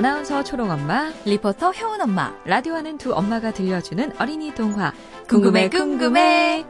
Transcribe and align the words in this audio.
아나운서 0.00 0.42
초롱엄마, 0.42 1.12
리포터 1.26 1.72
효은엄마, 1.72 2.32
라디오 2.46 2.72
하는 2.72 2.96
두 2.96 3.12
엄마가 3.12 3.50
들려주는 3.50 4.12
어린이 4.18 4.54
동화. 4.54 4.94
궁금해, 5.28 5.68
궁금해. 5.68 6.64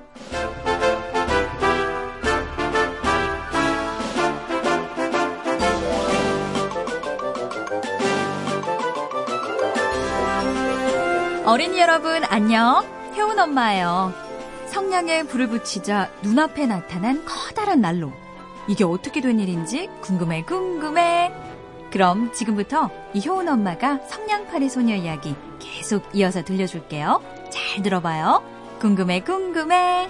어린이 11.47 11.79
여러분, 11.79 12.25
안녕. 12.25 12.85
효은엄마예요. 13.17 14.13
성냥에 14.67 15.23
불을 15.23 15.47
붙이자 15.47 16.11
눈앞에 16.23 16.67
나타난 16.67 17.25
커다란 17.25 17.81
난로. 17.81 18.13
이게 18.67 18.83
어떻게 18.83 19.21
된 19.21 19.39
일인지 19.39 19.89
궁금해, 20.01 20.43
궁금해. 20.43 21.50
그럼 21.91 22.33
지금부터 22.33 22.89
이 23.13 23.27
효은 23.27 23.49
엄마가 23.49 23.99
성냥팔이 24.07 24.69
소녀 24.69 24.95
이야기 24.95 25.35
계속 25.59 26.09
이어서 26.15 26.45
들려줄게요. 26.45 27.21
잘 27.51 27.83
들어봐요. 27.83 28.43
궁금해, 28.81 29.21
궁금해. 29.21 30.09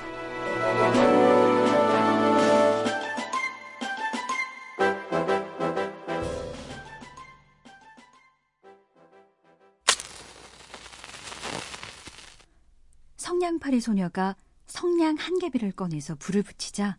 성냥팔이 13.17 13.81
소녀가 13.81 14.37
성냥 14.67 15.17
한 15.19 15.39
개비를 15.39 15.73
꺼내서 15.73 16.15
불을 16.17 16.43
붙이자 16.43 16.97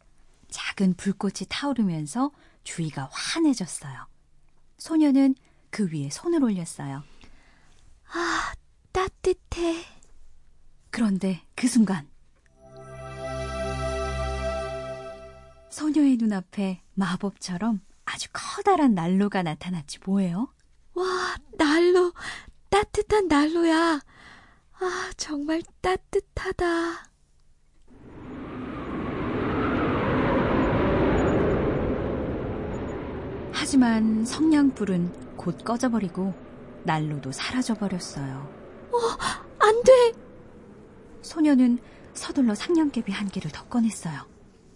작은 0.50 0.96
불꽃이 0.96 1.46
타오르면서 1.48 2.32
주위가 2.64 3.10
환해졌어요. 3.12 4.11
소녀는 4.82 5.36
그 5.70 5.88
위에 5.94 6.10
손을 6.10 6.44
올렸어요. 6.44 7.04
아, 8.14 8.54
따뜻해. 8.92 9.86
그런데 10.90 11.46
그 11.54 11.68
순간 11.68 12.10
소녀의 15.70 16.18
눈앞에 16.18 16.82
마법처럼 16.96 17.82
아주 18.06 18.28
커다란 18.34 18.96
난로가 18.96 19.44
나타났지 19.44 20.00
뭐예요? 20.04 20.52
와, 20.96 21.38
난로. 21.60 22.12
따뜻한 22.70 23.28
난로야. 23.28 24.02
아, 24.80 25.12
정말 25.16 25.62
따뜻하다. 25.82 27.11
하지만 33.54 34.26
성냥불은 34.26 35.36
곧 35.38 35.64
꺼져버리고 35.64 36.34
난로도 36.84 37.32
사라져버렸어요. 37.32 38.38
어, 38.92 38.98
안 39.60 39.84
돼! 39.84 40.14
소녀는 41.22 41.80
서둘러 42.14 42.56
상냥개비 42.56 43.12
한 43.12 43.28
개를 43.30 43.52
더 43.52 43.66
꺼냈어요. 43.68 44.26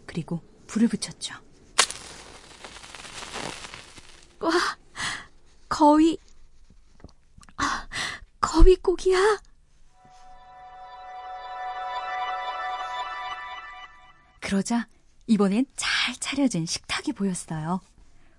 그리고 0.06 0.42
불을 0.68 0.88
붙였죠. 0.88 1.36
와, 4.40 4.52
거위, 5.68 6.18
아, 7.58 7.88
거위고기야? 8.40 9.40
그러자 14.40 14.88
이번엔 15.26 15.66
잘 15.76 16.16
차려진 16.20 16.68
식탁이 16.68 17.14
보였어요. 17.14 17.82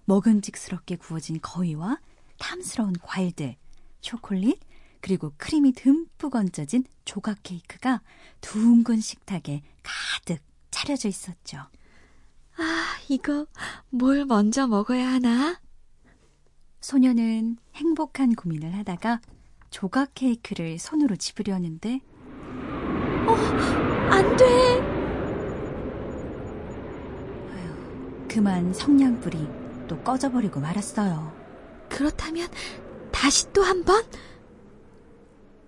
먹음직스럽게 0.06 0.96
구워진 0.96 1.38
거위와 1.40 1.98
탐스러운 2.38 2.94
과일들, 3.02 3.56
초콜릿, 4.00 4.60
그리고 5.00 5.32
크림이 5.36 5.72
듬뿍 5.72 6.34
얹어진 6.34 6.84
조각 7.04 7.38
케이크가 7.42 8.00
둥근 8.40 9.00
식탁에 9.00 9.62
가득 9.82 10.42
차려져 10.70 11.08
있었죠. 11.08 11.58
아, 12.56 12.96
이거 13.08 13.46
뭘 13.90 14.24
먼저 14.24 14.66
먹어야 14.66 15.08
하나? 15.08 15.60
소녀는 16.80 17.58
행복한 17.74 18.34
고민을 18.34 18.74
하다가 18.74 19.20
조각 19.70 20.12
케이크를 20.14 20.78
손으로 20.78 21.16
집으려는데 21.16 22.00
어, 23.26 23.34
안 24.10 24.36
돼! 24.36 24.44
아휴, 27.52 28.28
그만 28.28 28.72
성냥불이 28.72 29.65
또 29.86 30.02
꺼져버리고 30.02 30.60
말았어요. 30.60 31.34
그렇다면 31.88 32.48
다시 33.12 33.50
또 33.52 33.62
한 33.62 33.84
번? 33.84 34.04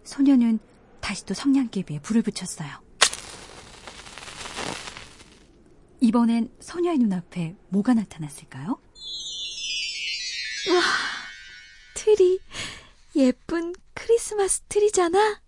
소녀는 0.05 0.59
다시 1.01 1.25
또 1.25 1.35
성냥개비에 1.35 2.01
불을 2.01 2.23
붙였어요. 2.23 2.69
이번엔 6.01 6.51
소녀의 6.61 6.99
눈앞에 6.99 7.57
뭐가 7.69 7.95
나타났을까요? 7.95 8.69
와, 8.71 10.83
트리. 11.95 12.41
예쁜 13.17 13.75
크리스마스 13.95 14.61
트리잖아? 14.69 15.41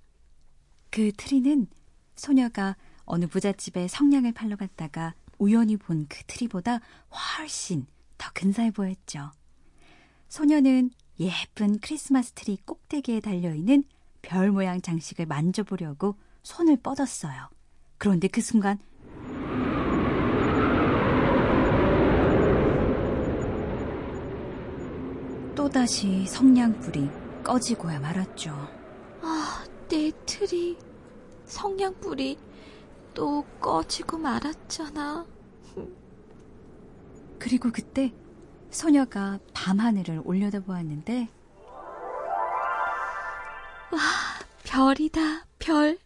그 0.90 1.12
트리는 1.16 1.66
소녀가 2.16 2.76
어느 3.04 3.26
부잣집에 3.26 3.86
성냥을 3.88 4.32
팔러 4.32 4.56
갔다가 4.56 5.14
우연히 5.38 5.76
본 5.76 6.06
그 6.08 6.24
트리보다 6.26 6.80
훨씬 7.38 7.86
더 8.20 8.30
근사해 8.34 8.70
보였죠. 8.70 9.32
소녀는 10.28 10.90
예쁜 11.18 11.78
크리스마스 11.80 12.32
트리 12.32 12.58
꼭대기에 12.58 13.20
달려있는 13.20 13.84
별 14.20 14.50
모양 14.50 14.82
장식을 14.82 15.24
만져보려고 15.24 16.16
손을 16.42 16.76
뻗었어요. 16.76 17.48
그런데 17.96 18.28
그 18.28 18.42
순간 18.42 18.78
또다시 25.54 26.26
성냥불이 26.26 27.08
꺼지고야 27.42 28.00
말았죠. 28.00 28.50
아, 29.22 29.64
내 29.88 30.12
트리. 30.26 30.76
성냥불이 31.46 32.38
또 33.14 33.42
꺼지고 33.60 34.18
말았잖아. 34.18 35.26
그리고 37.40 37.72
그때 37.72 38.12
소녀가 38.70 39.40
밤하늘을 39.54 40.22
올려다보았는데 40.24 41.28
와, 43.92 43.98
별이다, 44.64 45.46
별. 45.58 45.98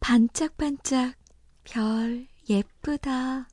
반짝반짝, 0.00 1.14
별, 1.64 2.26
예쁘다. 2.48 3.48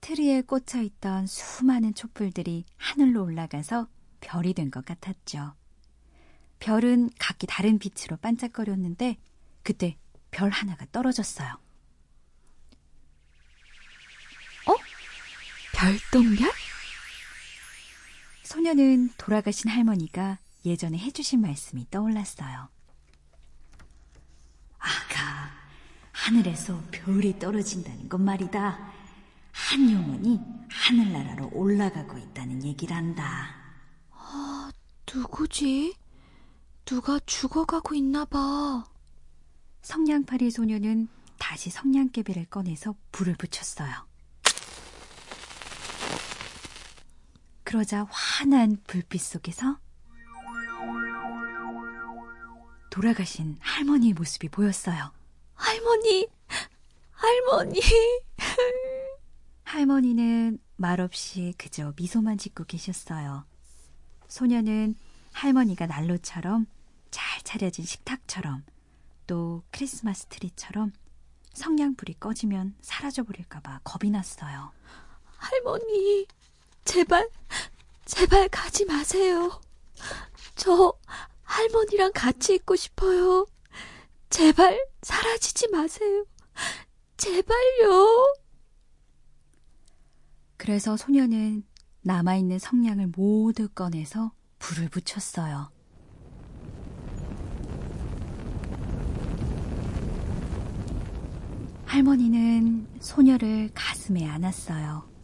트리에 0.00 0.42
꽂혀 0.42 0.80
있던 0.82 1.26
수많은 1.26 1.94
촛불들이 1.94 2.64
하늘로 2.76 3.24
올라가서 3.24 3.88
별이 4.20 4.54
된 4.54 4.70
것 4.70 4.84
같았죠. 4.84 5.54
별은 6.58 7.10
각기 7.18 7.46
다른 7.46 7.78
빛으로 7.78 8.16
반짝거렸는데 8.18 9.16
그때 9.62 9.96
별 10.30 10.50
하나가 10.50 10.86
떨어졌어요. 10.92 11.58
별똥별? 15.76 16.50
소녀는 18.44 19.10
돌아가신 19.18 19.70
할머니가 19.70 20.38
예전에 20.64 20.96
해주신 20.96 21.42
말씀이 21.42 21.86
떠올랐어요. 21.90 22.68
아가, 24.78 25.50
하늘에서 26.12 26.82
별이 26.90 27.38
떨어진다는 27.38 28.08
건 28.08 28.24
말이다. 28.24 28.90
한 29.52 29.90
영혼이 29.90 30.40
하늘나라로 30.70 31.50
올라가고 31.52 32.16
있다는 32.16 32.64
얘기란다. 32.64 33.54
아, 34.12 34.72
누구지? 35.12 35.94
누가 36.86 37.18
죽어가고 37.26 37.94
있나 37.94 38.24
봐. 38.24 38.86
성냥팔이 39.82 40.50
소녀는 40.50 41.08
다시 41.38 41.68
성냥개비를 41.68 42.46
꺼내서 42.46 42.94
불을 43.12 43.36
붙였어요. 43.36 44.15
그러자 47.66 48.06
환한 48.08 48.80
불빛 48.86 49.20
속에서 49.20 49.78
돌아가신 52.90 53.56
할머니의 53.58 54.14
모습이 54.14 54.48
보였어요. 54.48 55.12
할머니, 55.54 56.28
할머니. 57.10 57.80
할머니는 59.64 60.60
말없이 60.76 61.54
그저 61.58 61.92
미소만 61.96 62.38
짓고 62.38 62.64
계셨어요. 62.64 63.44
소녀는 64.28 64.94
할머니가 65.32 65.86
난로처럼 65.86 66.66
잘 67.10 67.42
차려진 67.42 67.84
식탁처럼 67.84 68.64
또 69.26 69.64
크리스마스 69.72 70.26
트리처럼 70.26 70.92
성냥불이 71.52 72.14
꺼지면 72.20 72.76
사라져버릴까봐 72.80 73.80
겁이 73.82 74.12
났어요. 74.12 74.70
할머니, 75.36 76.28
제발, 76.86 77.28
제발 78.06 78.48
가지 78.48 78.84
마세요. 78.86 79.60
저 80.54 80.94
할머니랑 81.42 82.12
같이 82.14 82.54
있고 82.54 82.76
싶어요. 82.76 83.46
제발 84.30 84.78
사라지지 85.02 85.68
마세요. 85.68 86.24
제발요. 87.16 88.34
그래서 90.56 90.96
소녀는 90.96 91.64
남아있는 92.02 92.58
성냥을 92.58 93.08
모두 93.08 93.68
꺼내서 93.68 94.32
불을 94.58 94.88
붙였어요. 94.88 95.70
할머니는 101.84 102.86
소녀를 103.00 103.70
가슴에 103.74 104.26
안았어요. 104.26 105.15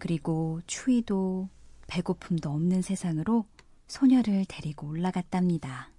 그리고 0.00 0.60
추위도 0.66 1.48
배고픔도 1.86 2.50
없는 2.50 2.80
세상으로 2.82 3.44
소녀를 3.86 4.46
데리고 4.48 4.88
올라갔답니다. 4.88 5.90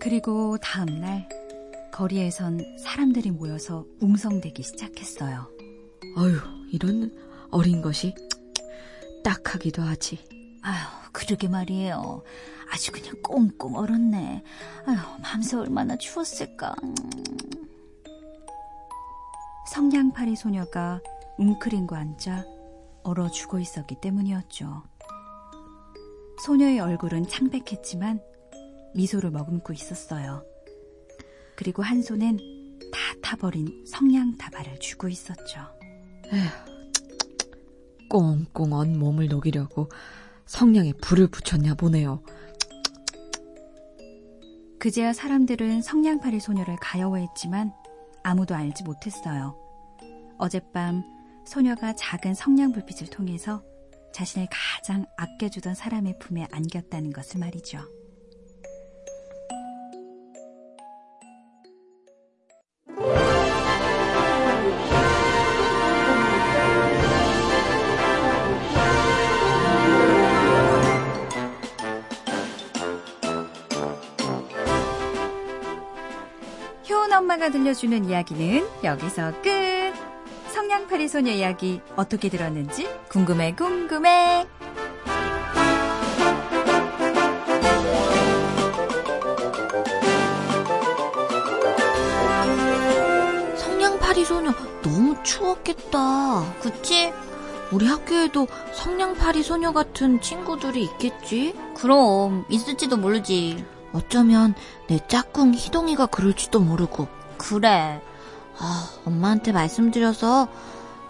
그리고 0.00 0.58
다음날 0.58 1.39
거리에선 2.00 2.78
사람들이 2.78 3.30
모여서 3.30 3.84
웅성대기 4.00 4.62
시작했어요. 4.62 5.46
어휴, 6.16 6.40
이런 6.72 7.14
어린 7.50 7.82
것이 7.82 8.14
딱하기도 9.22 9.82
하지. 9.82 10.18
아휴, 10.62 11.10
그러게 11.12 11.46
말이에요. 11.46 12.22
아주 12.72 12.90
그냥 12.90 13.16
꽁꽁 13.22 13.76
얼었네. 13.76 14.42
아휴, 14.86 15.20
밤새 15.22 15.58
얼마나 15.58 15.94
추웠을까. 15.98 16.74
음. 16.82 16.94
성냥팔이 19.70 20.36
소녀가 20.36 21.02
웅크린 21.36 21.86
거 21.86 21.96
앉아 21.96 22.46
얼어 23.02 23.30
죽어 23.30 23.60
있었기 23.60 23.96
때문이었죠. 24.00 24.84
소녀의 26.46 26.80
얼굴은 26.80 27.28
창백했지만 27.28 28.22
미소를 28.94 29.30
머금고 29.32 29.74
있었어요. 29.74 30.42
그리고 31.60 31.82
한 31.82 32.00
손엔 32.00 32.38
다 32.90 32.98
타버린 33.20 33.84
성냥 33.86 34.34
다발을 34.38 34.80
쥐고 34.80 35.10
있었죠. 35.10 35.60
꽁꽁 38.08 38.72
언 38.72 38.98
몸을 38.98 39.28
녹이려고 39.28 39.90
성냥에 40.46 40.94
불을 41.02 41.28
붙였냐 41.28 41.74
보네요. 41.74 42.22
그제야 44.78 45.12
사람들은 45.12 45.82
성냥팔이 45.82 46.40
소녀를 46.40 46.76
가여워했지만 46.80 47.74
아무도 48.22 48.54
알지 48.54 48.84
못했어요. 48.84 49.54
어젯밤 50.38 51.04
소녀가 51.44 51.94
작은 51.94 52.32
성냥 52.32 52.72
불빛을 52.72 53.08
통해서 53.08 53.62
자신을 54.14 54.48
가장 54.50 55.04
아껴주던 55.18 55.74
사람의 55.74 56.20
품에 56.20 56.48
안겼다는 56.50 57.12
것을 57.12 57.38
말이죠. 57.38 57.99
가 77.50 77.52
들려주는 77.52 78.08
이야기는 78.08 78.84
여기서 78.84 79.32
끝! 79.42 79.92
성냥팔이 80.52 81.08
소녀 81.08 81.32
이야기 81.32 81.80
어떻게 81.96 82.28
들었는지 82.28 82.88
궁금해 83.08 83.56
궁금해! 83.56 84.46
성냥팔이 93.56 94.24
소녀 94.24 94.52
너무 94.82 95.20
추웠겠다. 95.24 96.54
그치? 96.60 97.12
우리 97.72 97.86
학교에도 97.86 98.46
성냥팔이 98.72 99.42
소녀 99.42 99.72
같은 99.72 100.20
친구들이 100.20 100.84
있겠지? 100.84 101.56
그럼 101.74 102.44
있을지도 102.48 102.96
모르지. 102.96 103.64
어쩌면 103.92 104.54
내 104.86 105.00
짝꿍 105.08 105.54
희동이가 105.54 106.06
그럴지도 106.06 106.60
모르고. 106.60 107.19
그래. 107.40 108.00
아, 108.58 108.90
엄마한테 109.06 109.52
말씀드려서 109.52 110.48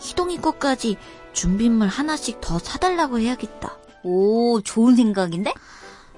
희동이 0.01 0.41
것까지 0.41 0.97
준비물 1.33 1.89
하나씩 1.89 2.41
더 2.41 2.59
사달라고 2.59 3.19
해야겠다. 3.19 3.77
오, 4.05 4.61
좋은 4.63 4.97
생각인데? 4.97 5.53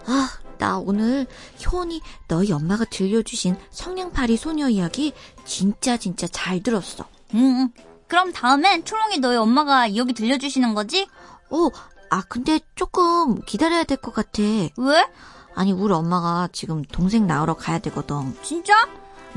아, 0.07 0.29
나 0.59 0.79
오늘 0.79 1.27
효은이 1.65 2.01
너희 2.29 2.53
엄마가 2.53 2.85
들려주신 2.85 3.57
성냥팔이 3.71 4.37
소녀 4.37 4.69
이야기 4.69 5.13
진짜 5.45 5.97
진짜 5.97 6.27
잘 6.29 6.63
들었어. 6.63 7.07
응. 7.35 7.71
그럼 8.07 8.33
다음엔 8.33 8.85
초롱이 8.85 9.19
너희 9.19 9.37
엄마가 9.37 9.87
이야기 9.87 10.13
들려주시는 10.13 10.75
거지? 10.75 11.09
어, 11.51 11.69
아, 12.11 12.23
근데 12.29 12.61
조금 12.75 13.41
기다려야 13.43 13.85
될 13.85 13.97
것 13.97 14.15
같아. 14.15 14.43
왜? 14.43 15.09
아니, 15.55 15.73
우리 15.73 15.93
엄마가 15.95 16.49
지금 16.53 16.83
동생 16.83 17.27
나으러 17.27 17.55
가야 17.55 17.79
되거든. 17.79 18.37
진짜? 18.43 18.87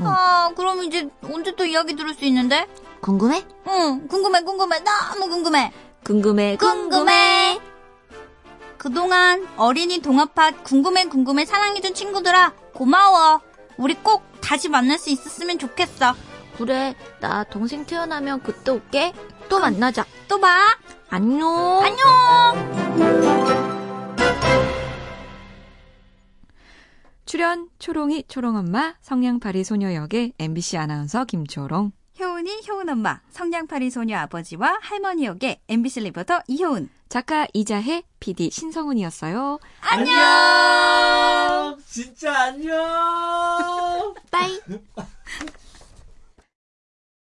응. 0.00 0.06
아, 0.06 0.50
그럼 0.56 0.82
이제 0.84 1.08
언제 1.22 1.54
또 1.56 1.64
이야기 1.64 1.94
들을 1.96 2.14
수 2.14 2.24
있는데? 2.24 2.66
궁금해? 3.00 3.44
응, 3.68 4.08
궁금해, 4.08 4.42
궁금해. 4.42 4.80
너무 4.80 5.28
궁금해. 5.28 5.72
궁금해, 6.04 6.56
궁금해. 6.56 7.60
그동안 8.78 9.48
어린이 9.56 9.98
동아팟 10.00 10.62
궁금해 10.62 11.06
궁금해 11.06 11.44
사랑해준 11.44 11.94
친구들아 11.94 12.52
고마워. 12.74 13.40
우리 13.76 13.94
꼭 13.94 14.22
다시 14.40 14.68
만날 14.68 14.98
수 14.98 15.10
있었으면 15.10 15.58
좋겠어. 15.58 16.14
그래, 16.56 16.94
나 17.20 17.44
동생 17.44 17.84
태어나면 17.84 18.42
그때 18.42 18.70
올게. 18.70 19.12
또 19.48 19.58
만나자. 19.58 20.04
또 20.28 20.40
봐. 20.40 20.76
안녕. 21.10 21.82
안녕. 21.82 22.06
출연 27.26 27.68
초롱이 27.80 28.24
초롱엄마 28.28 28.94
성냥팔이 29.00 29.64
소녀 29.64 29.92
역의 29.94 30.34
MBC 30.38 30.78
아나운서 30.78 31.24
김초롱. 31.24 31.90
효은이 32.20 32.62
효은 32.68 32.88
엄마, 32.88 33.20
성냥팔이 33.30 33.90
소녀 33.90 34.16
아버지와 34.18 34.78
할머니 34.80 35.24
역의 35.26 35.60
MBC 35.68 36.00
리포터 36.00 36.42
이효은. 36.46 36.88
작가 37.08 37.48
이자혜, 37.52 38.04
PD 38.20 38.50
신성훈이었어요. 38.52 39.58
안녕. 39.80 41.76
진짜 41.84 42.42
안녕. 42.44 44.14
빠이. 44.30 44.60